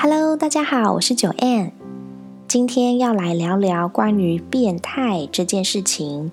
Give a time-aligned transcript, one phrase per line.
[0.00, 1.72] Hello，大家好，我是九 N，
[2.46, 6.30] 今天要来聊聊关于变态这件事情。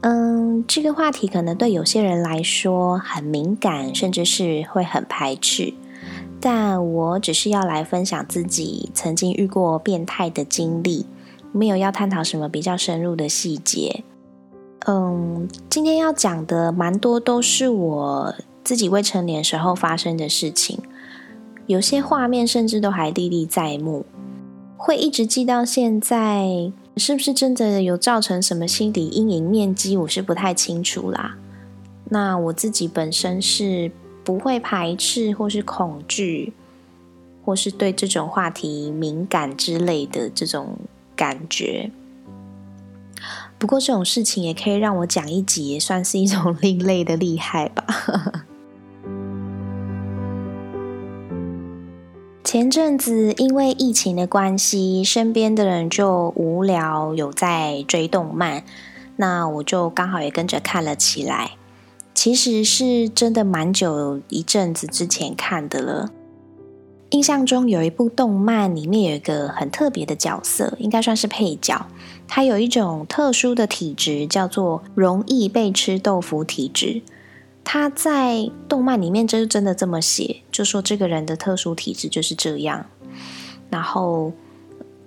[0.00, 5.74] 嗯，这个话题可能对有些人来说很敏感，甚至是会很排斥。
[6.40, 11.04] 但我只是要来分享自己曾经遇过变态的经历，
[11.52, 14.02] 没有要探讨什么比较深入的细节。
[14.86, 20.78] 嗯，今天要讲的蛮多都是我自己未成年时候发生的事情。
[21.68, 24.06] 有些画面甚至都还历历在目，
[24.78, 29.94] 会一直记到现在，是不是真的有造成什么心理阴影面积？
[29.98, 31.36] 我是不太清楚啦。
[32.08, 33.92] 那我自己本身是
[34.24, 36.54] 不会排斥或是恐惧，
[37.44, 40.78] 或是对这种话题敏感之类的这种
[41.14, 41.90] 感觉。
[43.58, 48.46] 不过这种事情也可以让我讲一集，也算是一种 另类的厉害吧。
[52.50, 58.64] 前阵子因为疫情的关系，身边的人就无聊，有在追动漫，
[59.16, 61.50] 那我就刚好也跟着看了起来。
[62.14, 66.10] 其实是真的蛮久一阵子之前看的了。
[67.10, 71.84] 印象中有一部动漫，里面有一个很特别的角色，应该算是配角。
[72.26, 77.02] 他有一种特殊的体质，叫做容易被吃豆腐体质。
[77.64, 82.86] 他在动漫里面就真的这么写，就说这个人的特殊体质就是这样。
[83.70, 84.32] 然后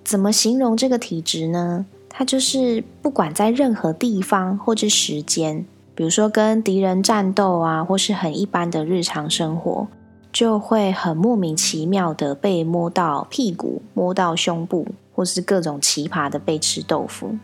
[0.04, 1.84] 怎么形容这个体质呢？
[2.08, 9.88] 他就是不管在任何地方或者时间，比如说跟敌人战斗啊，或是很一般的日常生活，
[10.30, 17.36] 就会很莫名其妙的被摸到屁股、摸到胸部，或是各种奇葩的被吃豆腐。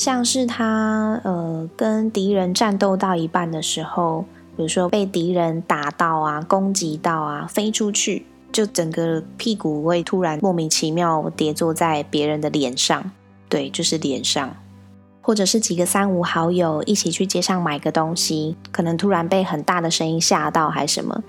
[0.00, 4.24] 像是他呃跟敌人战斗到一半的时候，
[4.56, 13.10] 比如说被敌人打到啊、攻击到啊、飞出去，就整个屁股会突然莫名其妙跌坐在别人的脸上，
[13.50, 14.56] 对，就是脸上，
[15.20, 21.22] 或者是几个三五好友一起去街上买个东西，可能突然被很大的声音吓到还什么，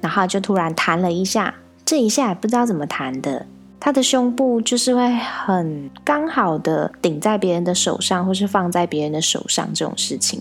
[0.00, 1.54] 然后就突然弹了一下，
[1.84, 3.46] 这一下也不知道怎么弹的。
[3.78, 10.40] 他的胸部就是会很刚好的顶在别人的手上，或是放在别人的手上这种事情。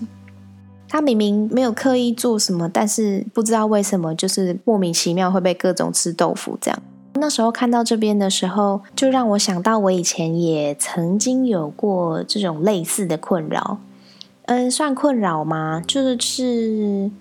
[0.88, 6.80] 他明明没有刻意做什么，但是不知道为什么，就是莫名其妙会被各种吃豆腐这样。
[7.16, 13.80] 那时候看到这边的时候，就让我想到我以前也曾经有过这种类似的困扰。
[14.46, 15.82] 嗯，算困扰吗？
[15.86, 17.12] 就是。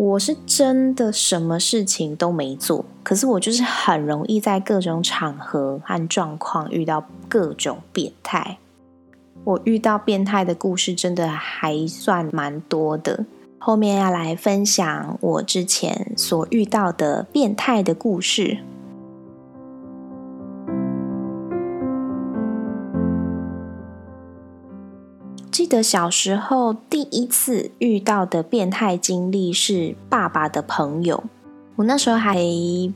[0.00, 8.56] 我是真的什么事情都没做，可是我就是很容易在各种场合和状况遇到各种变态。
[9.44, 13.26] 我遇到变态的故事真的还算蛮多的，
[13.58, 18.56] 后面要来分享我之前所遇到的变态的故事。
[25.70, 31.22] 得小时候第一次遇到的变态经历是爸爸的朋友。
[31.76, 32.34] 我那时候还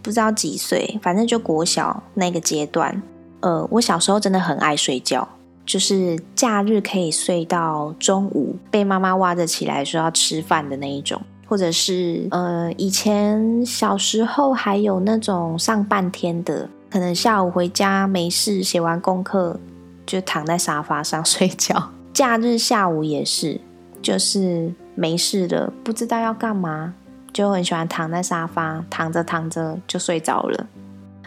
[0.03, 3.01] 不知道几岁，反正就国小那个阶段。
[3.41, 5.27] 呃，我小时候真的很爱睡觉，
[5.65, 11.23] 就是假日可以睡到中午，被妈妈挖着起来说要吃饭的那一种。
[11.47, 19.61] 或者是呃，以前小时候还有那种上半天的，可能下午回家没事，写完功课
[20.05, 21.91] 就躺在沙发上睡觉。
[22.15, 23.61] 假日下午也是，
[24.01, 26.95] 就是没事的，不知道要干嘛，
[27.33, 30.67] 就很喜欢躺在沙发，躺着躺着就睡着了。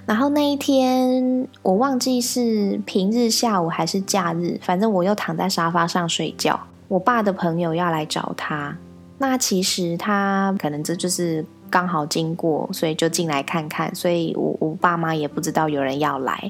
[0.06, 6.58] 然后那一天我忘记是平日下午还是假日，反正我又躺在沙发上睡觉。
[6.88, 8.78] 我爸的朋友要来找他，
[9.18, 13.94] 那其实他可能这就是刚好经过，所以就进来看看。
[13.94, 16.50] 所以我我爸妈也不知道有人要来。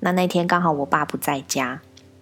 [0.00, 1.80] 那那天刚好我爸不在家。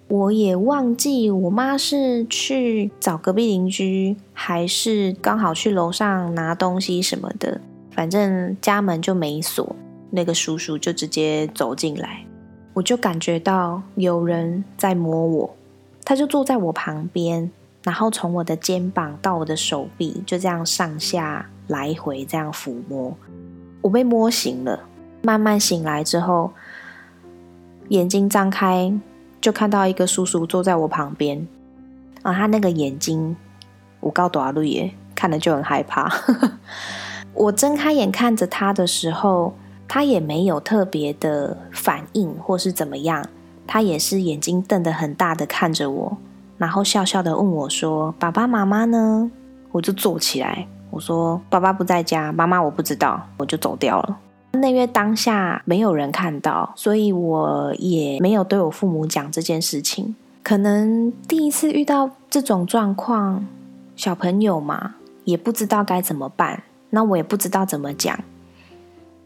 [0.09, 7.61] 我也忘记我妈是去找隔壁邻居，还是刚好去楼上拿东西什么的。
[7.91, 9.75] 反正家门就没锁，
[10.11, 12.25] 那个叔叔就直接走进来，
[12.75, 15.57] 我就感觉到有人在摸我，
[16.05, 17.51] 他就坐在我旁边，
[17.83, 23.17] 然后从我的肩膀到我的手臂，就这样上下来回这样抚摸，
[23.81, 24.85] 我被摸醒了。
[25.23, 26.53] 慢慢醒来之后，
[27.89, 28.93] 眼睛张开，
[29.47, 31.47] 就看到一个叔叔坐在我旁边。
[32.23, 33.37] 啊，他那个眼睛，
[34.01, 36.13] 我告多绿耶，看了就很害怕。
[37.33, 39.55] 我睁开眼看着他的时候，
[39.87, 43.25] 他也没有特别的反应或是怎么样，
[43.69, 46.19] 他也是眼睛瞪得很大的看着我，
[46.59, 49.31] 然后笑笑的问我说：“爸爸妈妈呢？”
[49.71, 54.19] 我就坐起来，我说：“爸爸不在家，妈妈我不知道。”我就走掉了。
[54.57, 60.15] 那月当下没有人看到，所以我也没有对我父母讲这件事情。
[60.43, 63.45] 可能第一次遇到这种状况，
[63.97, 64.95] 小朋友嘛，
[65.25, 66.63] 也不知道该怎么办。
[66.91, 68.19] 那我也不知道怎么讲。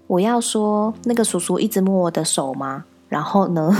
[0.06, 2.84] 我要说那个叔叔一直摸我的手吗？
[3.10, 3.76] 然后呢，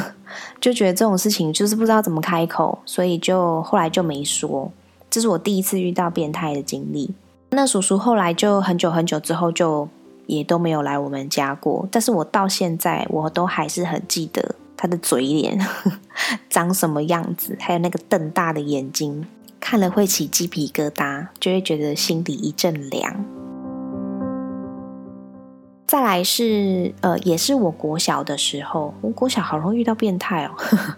[0.61, 4.71] 就觉得这种事情就是不知道怎么开口，所以就后来就没说。
[5.09, 7.15] 这是我第一次遇到变态的经历。
[7.51, 9.89] 那叔叔后来就很久很久之后就
[10.31, 11.89] 也都没有来我们家过。
[11.91, 15.59] 但是我到现在我都还是很记得他的嘴脸
[16.49, 19.27] 长什么样子，还有那个瞪大的眼睛，
[19.59, 23.25] 看了会起鸡皮疙瘩，就会觉得心底一阵凉。
[25.87, 30.53] 再来是呃，也是我国小的时候，我国小好容易遇到变态哦。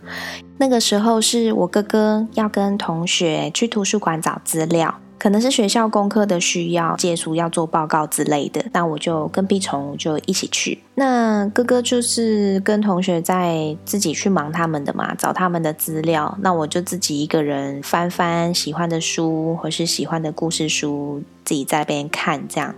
[0.60, 8.60] 那个时候是我哥哥要跟同学去图书馆找资料，可能是学校功课的需要，借书要做报告之类的。
[8.72, 10.76] 那我就跟屁虫就一起去。
[10.96, 16.36] 那哥哥就是跟同学在自己去忙他们的嘛，找他们的资料。
[16.40, 22.74] 那我就自己一个人翻翻喜欢的书，或是喜欢的故事书，自己在那边看这样。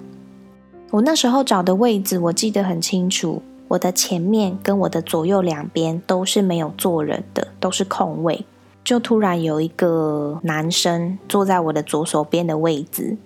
[0.91, 3.41] 我那时候找的位置，我记得很清楚。
[3.69, 8.45] 我的前面跟我的左右两边都是没有坐人的，都是空位。
[8.85, 13.17] 就突然有一个男生坐在我的左手边的位置，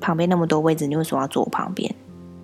[0.00, 1.92] 旁边那么多位置，你为什么要坐我旁边？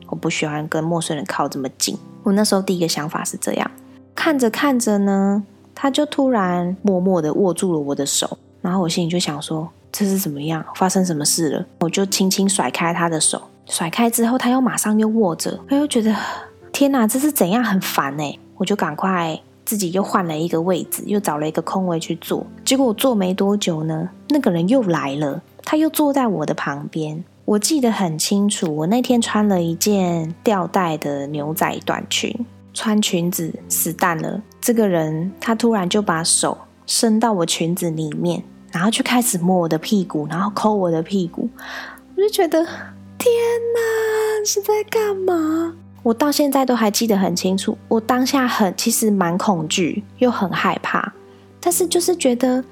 [0.08, 1.96] 我不喜欢跟陌生人靠这么近。
[2.24, 3.70] 我那时候第一个想法是这样，
[4.14, 5.44] 看着看着呢，
[5.74, 10.64] 他就突然默默的握住了我的手，然后我心里就想说，这是怎么样？
[10.74, 11.66] 发生什么事了？
[11.80, 13.40] 我就轻轻甩开他的手。
[13.66, 16.14] 甩开之后，他又马上又握着，他又觉得
[16.72, 18.36] 天哪，这是怎样很烦哎！
[18.56, 22.46] 我就赶快自己又换了一个位置，又找了一个空位去坐。
[22.64, 27.24] 结果我坐没多久呢，那个人又来了，他又坐在我的旁边。
[27.44, 32.34] 我记得很清楚，我那天穿了一件吊带的牛仔短裙，
[32.72, 34.42] 穿裙子死蛋了。
[34.60, 36.56] 这个人他突然就把手
[36.86, 41.48] 伸到我裙子里面，然后就开始摸我的屁股，然后抠我的屁股，
[42.16, 42.66] 我就觉得。
[43.16, 43.32] 天
[43.72, 45.74] 哪，是在干嘛？
[46.04, 47.76] 我到现在都还记得很清楚。
[47.88, 51.12] 我当下很，其实蛮恐惧，又很害怕。
[51.58, 52.62] 但是就是觉得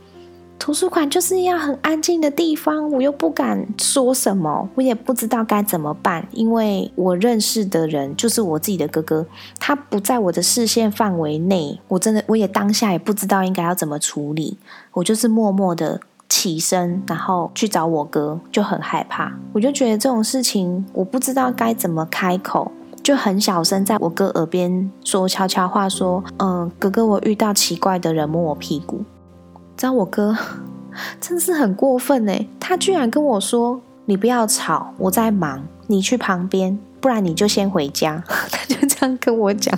[0.59, 6.25] 图书馆就是要很安静的地方，我又不敢说什么，我也不知道该怎么办。
[6.31, 9.27] 因为我认识的人就是我自己的哥哥，
[9.59, 14.57] 他不在我的视线范围内，我真的我也当下也不知道应该要怎么处理。
[14.93, 15.99] 我就是默默的。
[16.29, 19.31] 起身，然后去找我哥，就很害怕。
[19.53, 29.05] 我就觉得这种事情，我不知道该怎么开口，就很小声在我哥耳边说悄悄话，说：“嗯，哥哥，我遇到奇怪的人摸我屁股。
[29.77, 30.37] ”知道我哥
[31.21, 38.23] 真是很过分哎，他居然跟我说：“你不要吵，我在忙，你去旁边，不然你就先回家。
[38.51, 39.77] ”他就这样跟我讲。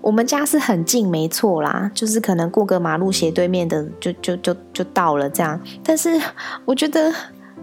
[0.00, 5.60] 我们家是很近，没错啦，就是可能过个马路斜对面的就就就就到了这样。
[5.84, 6.20] 但是
[6.64, 7.12] 我觉得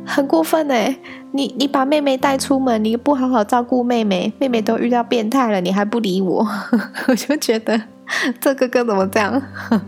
[0.06, 0.98] 很过分哎，
[1.32, 6.46] 你你把妹妹带出门，你不好好照顾妹妹，妹妹都遇到变态了，你还不理我，
[7.08, 7.80] 我就觉得
[8.42, 9.42] 这哥哥怎么这样？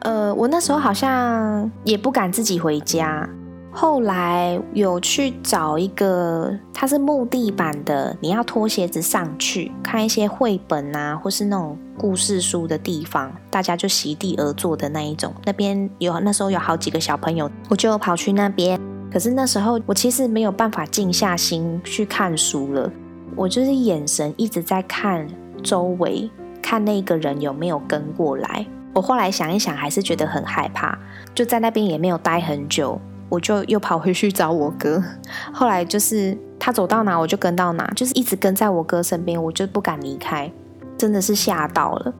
[0.00, 3.28] 呃，我那时候好像也不敢自己回家。
[3.70, 15.34] 后来有去找一个，它是木地板的，你要脱鞋子上去看一些绘本啊，或是那种故事书的地方，大家就席地而坐的那一种。
[15.44, 18.80] 那边有那时候有好几个小朋友，我就跑去那边。
[19.10, 22.90] 可是那时候我其实没有办法静下心去看书了，
[23.34, 25.26] 我就是眼神一直在看
[25.62, 28.66] 周围，看那个人有没有跟过来。
[28.92, 30.98] 我后来想一想，还是觉得很害怕，
[31.34, 33.00] 就在那边也没有待很久。
[33.28, 35.02] 我就又跑回去找我哥，
[35.52, 40.50] 后来就是他走到哪我就跟到哪，就是一直跟在我哥身边，我就不敢离开，
[40.96, 42.14] 真的是吓到了。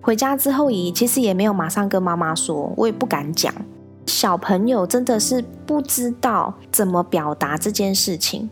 [0.00, 3.52] 回家之后也其实也没有马上跟妈妈说，我也不敢讲。
[4.06, 8.50] 小朋友真的是不知道怎么表达这件事情，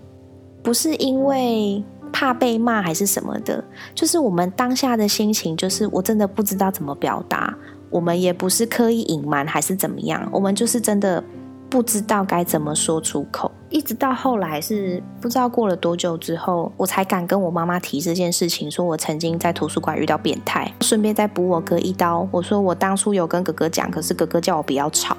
[0.62, 3.62] 不是因为怕被骂还是什么的，
[3.94, 7.56] 就是我们当下的心情，就是我真的不知道怎么表达。
[7.90, 11.22] 我们也不是刻意隐瞒还是怎么样，我们就是真的。
[11.70, 13.50] 不知道该怎么说出口。
[13.70, 22.28] 一直到后来是不知道过了多久之后，我才敢跟我妈妈提这件事情，说我曾经在图书馆遇到变态，顺便再补我哥一刀。
[22.32, 25.16] 我说我当初有跟哥哥讲，可是哥哥叫我不要吵。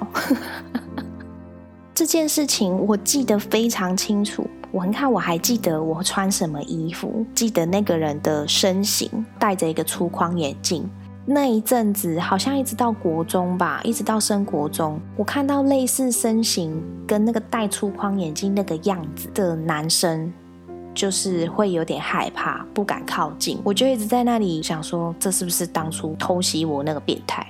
[1.94, 4.46] 这件事情我记得非常清楚。
[4.70, 10.88] 我你看，我还记得我穿什么衣服，记得那个人的身形，戴着一个粗框眼镜。
[11.24, 20.32] 那一阵子，好像一直到国中吧，一直到升国中，我看到类似身形跟那个戴粗框眼镜那个样子的男生，
[20.92, 23.60] 就是会有点害怕，不敢靠近。
[23.62, 27.46] 我就一直在那里想说，这是不是当初偷袭我那个变态？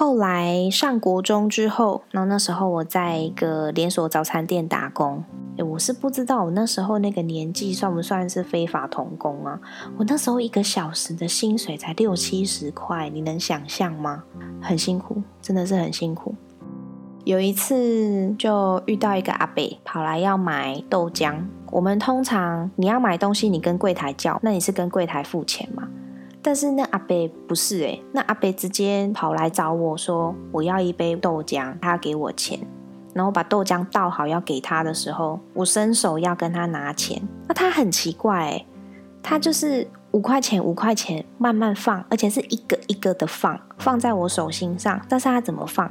[0.00, 5.22] 后来上国中之后，然后那时候我在一个连锁早餐店打工。
[5.58, 9.60] 诶我是不知道我那时候那个年纪算不算是非法童工啊？
[9.98, 14.24] 我那时候一个小时的薪水才六七十块，你能想象吗？
[14.62, 16.34] 很辛苦，真的是很辛苦。
[17.24, 21.44] 有一次就遇到一个阿伯跑来要买豆浆。
[21.70, 25.86] 我们通常你要买东西，你跟柜台叫，那你是跟柜台付钱吗？
[26.42, 32.58] 但是那阿伯不是诶，那阿伯直接跑来找我说我要一杯豆浆，他给我钱，
[33.14, 38.66] 然后把豆浆倒好要给他的时候，我伸手要跟他拿钱，那他很奇怪诶，
[39.22, 39.86] 他就是。
[40.12, 45.00] 五块钱，五块钱，慢慢放，而且是一个一个的放，放在我手心上。
[45.08, 45.88] 但是他怎么放？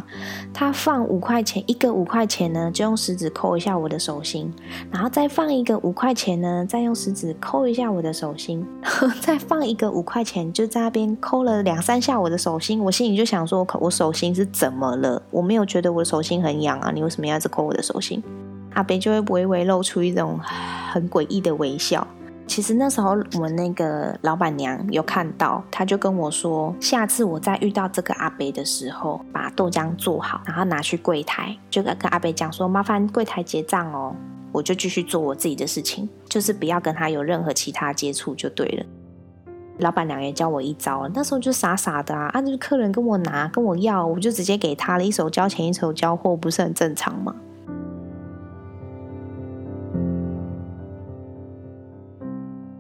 [0.54, 4.54] 他放五块钱，一个五块钱呢，就用食指抠一下我的手心，
[4.92, 8.66] 然后再放一个五块钱呢，再用食指抠一下我的手心，
[9.22, 12.84] 再放一个五块钱，就在那边抠了两三下我的手心。
[12.84, 15.22] 我心里就想说，我手心是怎么了？
[15.32, 18.22] 我没有觉得我的手心很痒啊，你为什么要一直抠我的手心？
[18.74, 20.40] 阿北就会微微露出一种
[20.92, 22.06] 很诡异的微笑。
[22.50, 34.16] 其实那时候我们那个老板娘有看到，她就跟我说，下次我再遇到这个阿伯的时候，把豆浆做好，然后拿去柜台，就跟阿伯讲说，麻烦柜台结账哦，
[34.52, 38.86] 我就继续做我自己的事情，就是不要跟他有任何其他接触就对了。
[39.78, 47.36] 老板娘也教我一招，那时候就傻傻的啊，啊，就是客人跟我拿跟我要，我就直接给他了，一手交钱一手交货，不是很正常吗？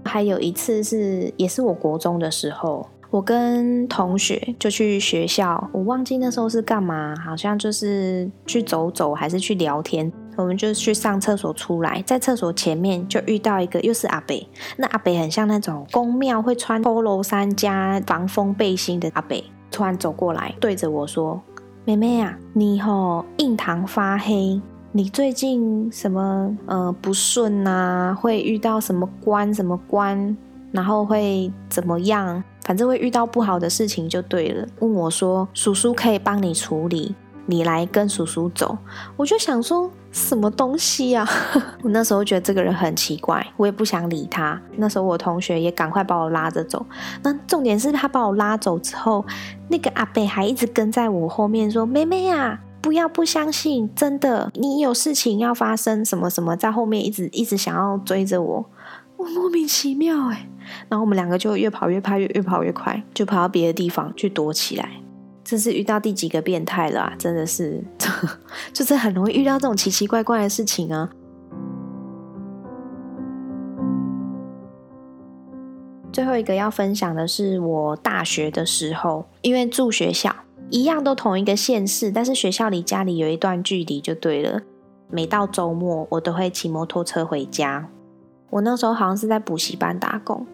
[0.09, 14.47] 还有一次是，也是我国中的时候，我跟同学就去学校，我忘记那时候是干嘛，好像就是去走走还是去聊天，我们就去上厕所出来，在厕所前面就遇到一个又是阿北，
[14.77, 21.39] 那阿北很像那种宫庙会穿 polo 衫加防风背心的阿北，突然走过来对着我说
[21.85, 24.59] ：“妹妹啊，你吼印堂发黑。”
[24.91, 28.15] 你最近什么呃不顺呐？
[28.19, 30.35] 会遇到什么关什么关，
[30.71, 32.43] 然后会怎么样？
[32.65, 34.67] 反正会遇到不好的事情就对了。
[34.79, 37.13] 问我说：“叔叔可以帮你处理，
[37.45, 38.79] 你来跟叔叔走。”
[39.15, 41.27] 我就想说什么东西啊？
[41.83, 44.59] 我那时候觉得这个人很奇怪，我也不想理他。
[44.75, 46.83] 那时候我同学也赶快把我拉着走。
[47.21, 49.23] 那重点是他把我拉走之后，
[49.69, 58.65] 那个阿贝还一直跟在我后面说：“妹妹呀。”不要不相信，真的，你有事情要发生，什么什么，在后面一直一直想要追着我，
[59.17, 60.49] 我莫名其妙哎，
[60.87, 64.89] 然后我们两个就越跑越怕，越越跑越快，就跑到别的地方去躲起来。
[65.43, 67.11] 这是遇到第几个变态了？
[67.17, 67.83] 真的是，
[68.71, 71.09] 就是很容易遇到这种奇奇怪怪的事情啊。
[76.13, 80.33] 最后一个要分享的是我大学的时候，因为住学校。
[80.69, 84.61] 一样都同一个县市，但是学校离家里有一段距离就对了。
[85.11, 87.89] 每到周末，我都会骑摩托车回家。
[88.51, 90.45] 我那时候好像是在补习班打工。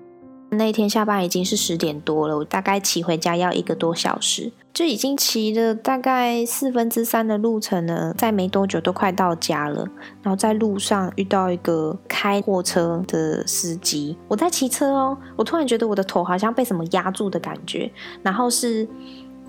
[0.52, 8.14] 那一天下班已经是十点多了，我大概骑回家要一个多小时，就已经骑了大概四分之三的路程了。
[8.14, 9.86] 再没多久都快到家了，
[10.22, 17.92] 然后在路上遇到一个开货车的司机，我在骑车哦，我突然觉得我的头好像被什么压住的感觉，
[18.24, 18.88] 然后是。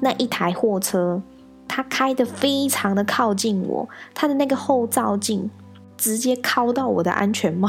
[0.00, 1.20] 那一台货车，
[1.66, 5.50] 它开的非常的靠近我，它的那个后照镜
[5.96, 7.68] 直接靠到我的安全帽。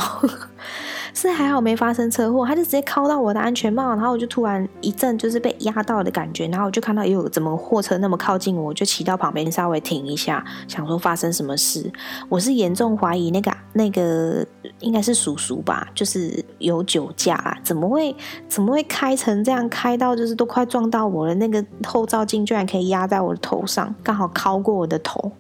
[1.18, 11.92] 是还好没发生车祸，他就直接敲到我的安全帽，然后我就突然一阵就是被压到的感觉，然后我就看到有怎么货车那么靠近我，我就骑到旁边稍微停一下，想说发生什么事。
[12.30, 14.46] 我是严重怀疑那个那个
[14.80, 18.16] 应该是叔叔吧，就是有酒驾，怎么会
[18.48, 25.32] 怎么会开成这样，开到就是都快撞到我了，那个后照镜居然可以压在我的头上，刚好敲过我的头。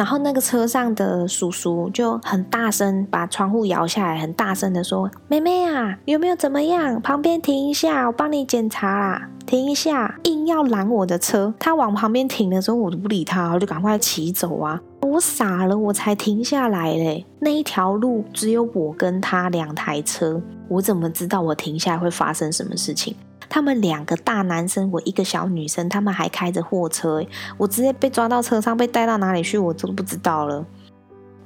[0.00, 6.98] 然后那个车上的叔叔就很大声把窗户摇下来，很大声的说：“妹妹啊，有没有怎么样？
[7.02, 9.28] 旁边停一下，我帮你检查啦。
[9.44, 11.52] 停一下，硬要拦我的车。
[11.58, 14.80] 他往旁边停的时候，我都不理他，我就赶快骑走啊。
[15.02, 17.26] 我傻了，我才停下来嘞。
[17.38, 23.14] 那一条路只有我跟他两台车，我怎么知道我停下来会发生什么事情？”
[23.50, 27.22] 他们两个大男生，我一个小女生，他们还开着货车，
[27.58, 30.64] 我直接被抓到车上，被带到哪里去，我都不知道了。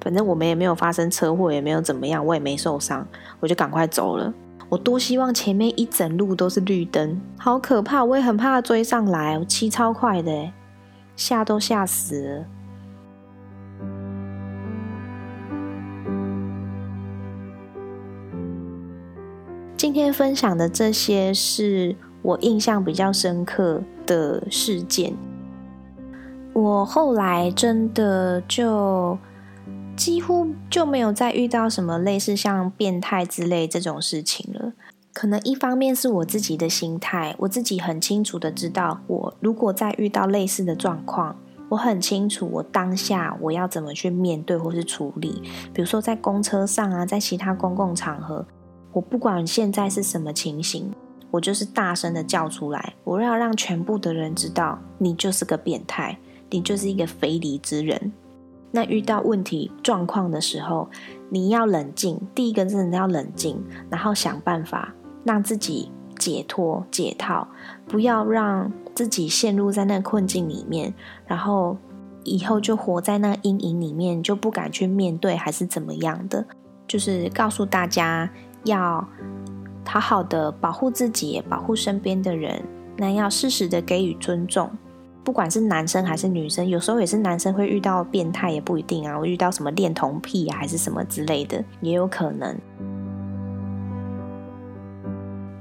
[0.03, 3.05] 反正我们也没有发生车祸，也没有怎么样，我也没受伤，
[3.41, 4.33] 我就赶快走了。
[4.69, 8.05] 我多希望前面一整路都是绿灯，好可怕！
[8.05, 10.53] 我也很怕追上来，我骑超快的，
[11.17, 12.45] 吓都吓死了。
[19.85, 25.12] 今天分享的这些是我印象比较深刻的事件。
[26.55, 29.19] 我后来真的就
[29.95, 34.73] 几乎就没有再遇到什么类似像变态之类这种事情了。
[35.12, 41.37] 可能一方面是我自己的心态，我自己很清楚的知道，我如果再遇到类似的状况，
[41.69, 45.43] 我很清楚我当下我要怎么去面对或是处理。
[45.75, 48.47] 比如说在公车上啊，在其他公共场合。
[48.95, 50.91] 我不管现在是什么情形，
[51.33, 56.17] 我就是大声的叫出来，我要让全部的人知道，你就是个变态，
[56.49, 58.13] 你就是一个非礼之人。
[58.71, 60.89] 那遇到问题状况的时候，
[61.29, 63.61] 你要冷静，第一个真的要冷静，
[63.91, 67.49] 然后想办法让自己解脱解套，
[67.89, 70.95] 不要让自己陷入在那困境里面，
[71.27, 71.77] 然后
[72.23, 76.47] 以后就活在那阴影里面，就不敢去面对，还是怎么样的？
[76.87, 78.31] 就是告诉大家。
[78.64, 79.06] 要
[79.87, 82.62] 好好的保护自己，保护身边的人。
[82.97, 84.71] 那要适时的给予尊重，
[85.25, 89.18] 不管是男生还是女生，有时候也是男生会遇到变态，也不一定啊。
[89.18, 92.56] 我遇到什么恋童癖，还是什么之类的，也有可能。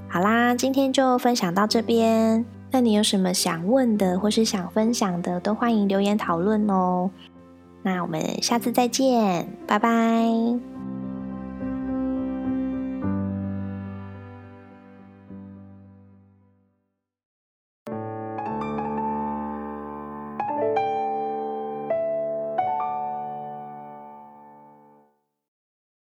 [0.07, 2.45] 好啦，今天就分享到这边。
[2.69, 7.09] 那你有什么想问的，或是想分享的，都欢迎留言讨论哦。
[7.81, 10.72] 那我们下次再见，拜拜。